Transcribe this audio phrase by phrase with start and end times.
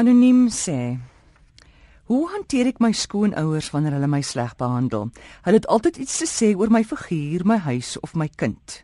[0.00, 0.96] Anoniem sê:
[2.08, 5.10] Hoe hanteer ek my skoonouers wanneer hulle my sleg behandel?
[5.44, 8.78] Hulle het altyd iets te sê oor my figuur, my huis of my kind.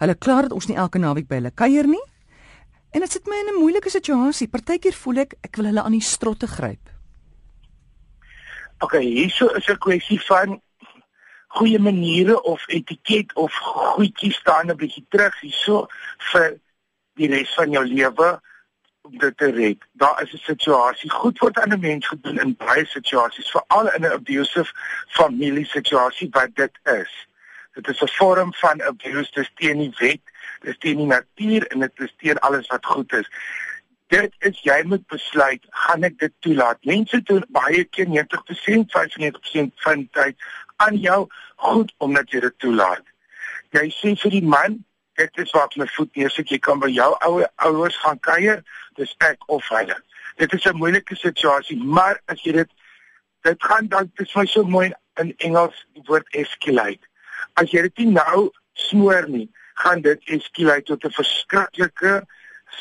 [0.00, 2.02] Hulle kla dat ons nie elke naweek by hulle kuier nie.
[2.90, 4.48] En dit sit my in 'n moeilike situasie.
[4.48, 6.90] Partykeer voel ek ek wil hulle aan die strotte gryp.
[8.82, 10.60] OK, hierso is 'n kwessie van
[11.60, 15.86] goeie maniere of etiket of goedjies staan 'n bietjie terug hierso
[16.32, 16.58] vir
[17.14, 18.40] die res van jou lewe
[19.08, 19.84] om dit te red.
[19.92, 24.02] Daar is 'n situasie goed word aan 'n mens gedoen in baie situasies, veral in
[24.02, 24.72] 'n abusive
[25.08, 27.12] familie situasie wat dit is.
[27.72, 30.20] Dit is 'n vorm van abuse, dit is teen die wet,
[30.60, 33.28] dit is teen die natuur en dit is teen alles wat goed is.
[34.06, 36.84] Dit is jy moet besluit, gaan ek dit toelaat?
[36.84, 40.36] Mense doen baie keer 90%, 95% van tyd
[40.76, 43.04] aan jou goed omdat jy dit toelaat.
[43.70, 44.84] Jy sê vir die man,
[45.18, 48.62] dit is wat my voet neersit, jy kan by jou ou ouers gaan kuier,
[48.98, 49.96] dis ek of hulle.
[50.38, 52.70] Dit is 'n moeilike situasie, maar as jy dit
[53.42, 57.04] dit gaan dan dis my so mooi in Engels die woord escalate.
[57.54, 62.26] As jy dit nie nou smoor nie, gaan dit escalate tot 'n verskriklike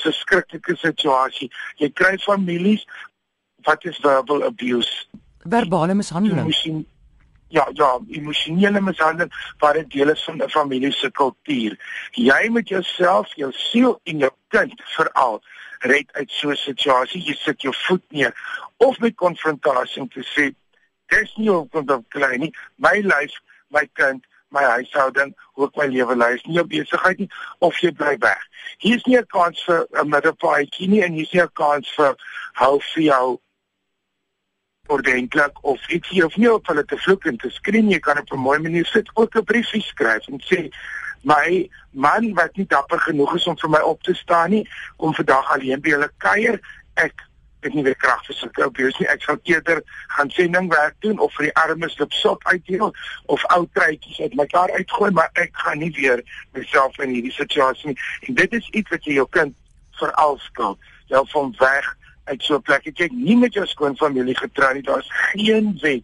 [0.04, 1.52] verskriklike situasie.
[1.78, 2.86] Jy kry families
[3.64, 5.08] wat is verbal abuse,
[5.50, 6.54] verbale mishandeling
[7.50, 11.78] ja ja emosionele mishandeling wat 'n deel is van 'n familie se kultuur.
[12.12, 15.42] Jy moet jouself, jou siel en jou kind veral
[15.80, 17.22] red uit so 'n situasie.
[17.22, 18.34] Jy sit jou voet neer
[18.78, 20.56] of met konfrontasie te sê
[21.08, 23.34] dis nie op grond van klein nie, my lyf,
[23.70, 28.16] my kind my huishouding, ek my lewe is nie op besigheid nie of jy bly
[28.24, 28.44] weg.
[28.80, 31.90] Hier is nie 'n kans vir 'n middelpaadjie nie en hier is nie 'n kans
[31.96, 32.16] vir
[32.54, 33.40] hou vir jou
[34.88, 36.10] ordentlik of iets.
[36.10, 38.60] Hier of nie op hulle te vloek en te skree jy kan op 'n mooi
[38.60, 40.70] manier sit ook 'n briefie skryf en sê
[41.24, 45.14] my man wat nie dapper genoeg is om vir my op te staan nie kom
[45.14, 46.60] vandag alleen by hulle kuier.
[46.94, 47.28] Ek
[47.62, 49.10] het nie weer krag vir sulke abuse nie.
[49.10, 52.94] Ek sal eerder gaan sendingwerk doen of vir die armes lipsop uitdeel
[53.26, 56.24] of ou truitjies uit mekaar uitgooi maar ek gaan nie weer
[56.54, 57.98] myself in hierdie situasie nie.
[58.28, 59.56] En dit is iets wat jy jou kind
[60.00, 60.80] veral skuld.
[61.08, 61.96] Jy van weg
[62.28, 62.88] uit so 'n plek.
[62.88, 64.84] Ek kyk nie met jou skoonfamilie getrou nie.
[64.84, 66.04] Daar's geen wet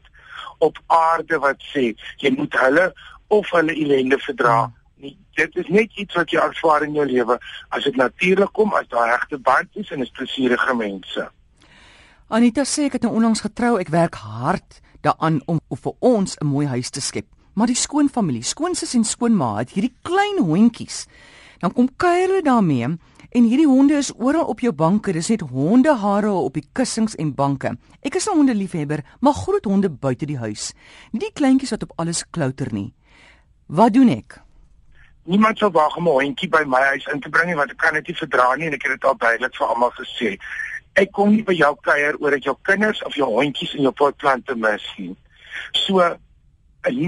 [0.59, 2.93] op aarde wat sê jy moet hulle
[3.27, 4.73] of hulle ellende verdra hmm.
[4.95, 5.17] nie.
[5.35, 7.39] Dit is net iets wat jy ervaar in jou lewe
[7.69, 11.29] as dit natuurlik kom, as daar regte band is en is plesierige mense.
[12.27, 13.77] Anita sê ek het nou onlangs getrou.
[13.79, 17.27] Ek werk hard daaraan om vir ons 'n mooi huis te skep.
[17.53, 21.05] Maar die skoonfamilie, skoonsis en skoonma het hierdie klein hondjies.
[21.59, 22.97] Dan kom kuier hulle daarmee
[23.33, 25.09] En hierdie honde is oral op jou banke.
[25.11, 27.71] Dis net hondehare op die kussings en banke.
[28.05, 30.73] Ek is 'n hondeliefhebber, maar groot honde buite die huis.
[31.11, 32.93] Nie die kleintjies wat op alles klouter nie.
[33.67, 34.41] Wat doen ek?
[35.23, 37.77] Niemand sal wag om 'n hondjie by my huis in te bring nie want ek
[37.77, 40.37] kan dit nie verdra nie en ek het dit al duidelik vir almal gesê.
[40.93, 43.91] Ek kom nie by jou kuier oor dat jou kinders of jou hondjies in jou
[43.91, 45.15] potplante mis nie.
[45.71, 46.17] So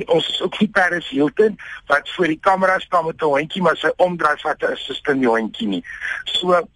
[0.06, 3.78] ons is ook nie Paris Hilton wat voor die kamera staan met 'n hondjie maar
[3.78, 5.84] sy omdraai vat 'n assistent hondjie nie.
[6.24, 6.68] So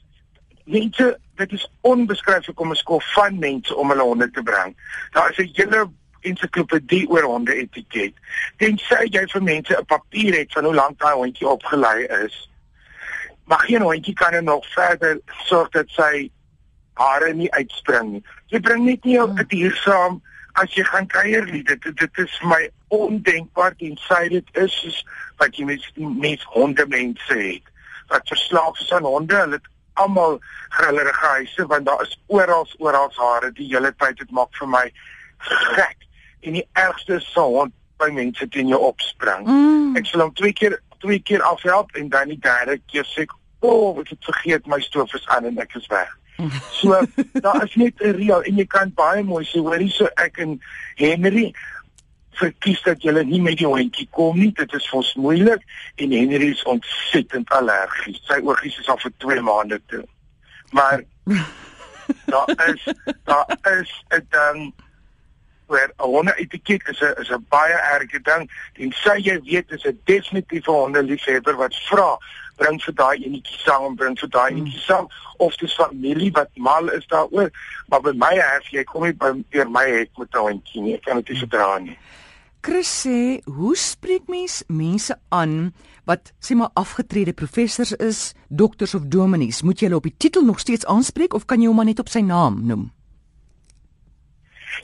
[0.65, 4.75] mense, dit is onbeskryflik om 'n skool van mense om hulle honde te bring.
[5.11, 5.89] Daar is 'n hele
[6.21, 8.13] ensiklopedie oor honde etiket.
[8.57, 12.49] Tensy jy vir mense 'n papier het van hoe lank daai hondjie opgelei is.
[13.43, 16.31] Maar geen hondjie kan er nog verder sorg dat sy
[16.93, 18.23] hare nie uitspring nie.
[18.47, 20.21] Jy bring net nie 'n dier saam
[20.53, 21.63] as jy gaan kuier nie.
[21.63, 24.99] Dit dit is vir my ondenkbaar en sê dit is soos
[25.37, 27.65] wat jy met met honde mense het
[28.09, 29.35] wat verslaaf is aan honde.
[29.35, 30.39] Hulle het almal
[30.69, 34.85] grillerige huise want daar is oral oral hare die hele tyd dit maak vir my
[35.49, 36.07] gek.
[36.41, 39.45] En die ergste is 'n hond by mense teen jou opspring.
[39.47, 39.95] Mm.
[39.95, 43.33] Ek sal hom twee keer twee keer afhelp en dan die derde keer sê ek,
[43.59, 46.17] "O, oh, ek het vergeet my stoof is aan en ek is weg."
[46.71, 46.95] So
[47.45, 50.37] daar is net 'n reël en jy kan baie mooi sê hoor hier so ek
[50.37, 50.61] en
[50.95, 51.53] Henry
[52.39, 54.51] verkies dat jy nie met die hondjie kom nie.
[54.55, 55.63] Dit is vir ons moeilik
[56.03, 60.03] en Henry is ontsettend allergies sy oogies is al vir 2 maande toe.
[60.75, 61.03] Maar
[62.33, 62.85] daar is
[63.29, 64.73] daar is 'n ding
[65.69, 68.49] waar 'n honde etiket is 'n is 'n baie erge ding.
[68.73, 72.17] En sê jy weet is 'n definitiewe honde liefhebber wat vra
[72.55, 74.61] bring vir daai enetjie saam bring vir daai hmm.
[74.61, 75.07] enetjie saam.
[75.37, 77.49] Of dis familie wat mal is daaroor.
[77.87, 80.95] Maar by my huis jy kom nie by eer my het met 'n hondjie nie.
[80.95, 81.97] Ek kan dit nie verdra nie
[82.61, 85.73] Chris sê hoe spreek mens mense aan
[86.03, 90.43] wat sê maar afgetrede professors is dokters of dominees moet jy hulle op die titel
[90.43, 92.89] nog steeds aanspreek of kan jy hom maar net op sy naam noem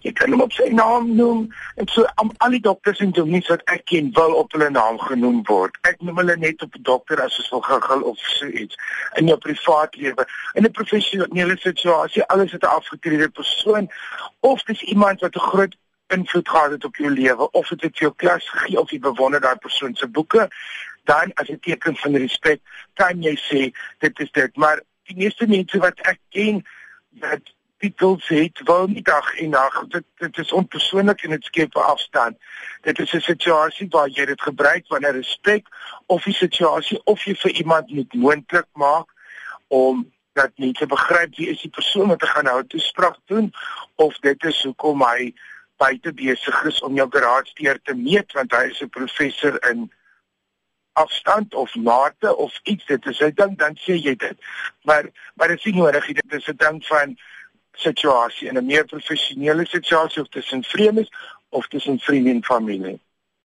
[0.04, 1.46] Jy kan hom op sy naam noem.
[1.80, 4.98] En so om al die dokters en dominees wat ek ken wil op hulle naam
[5.02, 5.78] genoem word.
[5.90, 8.76] Ek noem hulle net op 'n dokter as ons wil gegil of so iets
[9.22, 10.26] in jou privaat lewe.
[10.54, 13.90] In 'n professionele situasie, alles het 'n afgetrede persoon
[14.40, 15.76] of dis iemand wat 'n groot
[16.08, 19.00] invloed gehad het op jou lewe of het dit vir jou klas gegee of jy
[19.00, 20.50] bewonder daai persoon se boeke
[21.06, 22.60] dan as 'n teken van respek
[22.94, 24.56] kan jy sê dit is dit.
[24.56, 26.66] Maar die meeste mense wat ek ken
[27.10, 27.42] dat
[27.78, 31.80] titels het wil nie dag en nag dit dit is onpersoonlik en dit skep 'n
[31.80, 32.38] afstand.
[32.82, 35.68] Dit is 'n situasie waar jy dit gebruik wanneer respek
[36.06, 39.10] of die situasie of jy vir iemand moet moontlik maak
[39.68, 43.54] om dat mense begryp wie is die persoon wat gaan nou toespraak doen
[43.96, 45.34] of dit is hoekom hy
[45.78, 49.92] buite besig is om jou graadsteer te meet want hy is 'n professor in
[50.94, 52.86] afstand of mate of iets.
[52.86, 54.38] Dit is 'n ding dan sê jy dit.
[54.84, 55.04] Maar
[55.36, 57.18] maar dit is nie nodig dit is 'n ding van
[57.74, 58.48] situasie.
[58.48, 61.10] In 'n meer professionele situasie of tussen vreemdes
[61.50, 63.00] of tussen vriende en familie